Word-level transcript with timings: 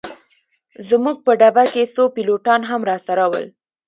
زموږ 0.89 1.17
په 1.25 1.31
ډبه 1.39 1.63
کي 1.73 1.83
څو 1.93 2.03
پیلوټان 2.15 2.61
هم 2.69 2.81
راسره 2.91 3.25
ول. 3.31 3.45